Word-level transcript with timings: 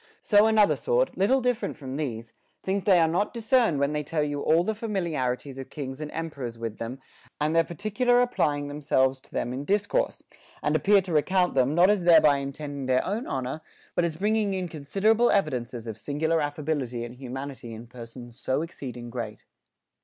So 0.23 0.47
another 0.47 0.75
sort, 0.77 1.15
little 1.15 1.41
different 1.41 1.77
from 1.77 1.95
these, 1.95 2.33
think 2.63 2.85
they 2.85 2.97
are 2.99 3.07
not 3.07 3.35
discerned 3.35 3.77
when 3.77 3.93
they 3.93 4.01
tell 4.03 4.23
you 4.23 4.41
all 4.41 4.63
the 4.63 4.73
familiarities 4.73 5.59
of 5.59 5.69
kings 5.69 6.01
and 6.01 6.09
em 6.11 6.31
perors 6.31 6.57
with 6.57 6.79
them 6.79 6.99
and 7.39 7.55
their 7.55 7.63
particular 7.63 8.19
applying 8.19 8.67
themselves 8.67 9.19
WITHOUT 9.21 9.31
BEING 9.31 9.41
ENVIED. 9.53 9.67
323 9.67 9.91
to 9.91 9.93
them 9.93 10.01
in 10.01 10.07
discourse, 10.07 10.39
and 10.63 10.75
appear 10.75 11.01
to 11.03 11.13
recount 11.13 11.53
them, 11.53 11.75
not 11.75 11.91
as 11.91 12.03
thereby 12.05 12.37
intending 12.37 12.87
their 12.87 13.05
own 13.05 13.27
honor, 13.27 13.61
but 13.93 14.03
as 14.03 14.15
bringing 14.17 14.55
in 14.55 14.67
con 14.67 14.81
siderable 14.85 15.29
e\udences 15.31 15.85
of 15.85 15.99
singular 15.99 16.41
affability 16.41 17.05
and 17.05 17.13
humanity 17.17 17.71
in 17.71 17.85
persons 17.85 18.39
so 18.39 18.63
exceeding 18.63 19.11
great. 19.11 19.45